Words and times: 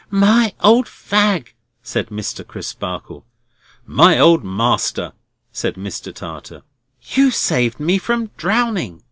"My 0.09 0.53
old 0.61 0.87
fag!" 0.87 1.49
said 1.83 2.07
Mr. 2.09 2.43
Crisparkle. 2.43 3.23
"My 3.85 4.17
old 4.17 4.43
master!" 4.43 5.13
said 5.51 5.75
Mr. 5.75 6.11
Tartar. 6.11 6.63
"You 7.13 7.29
saved 7.29 7.79
me 7.79 7.99
from 7.99 8.31
drowning!" 8.35 8.99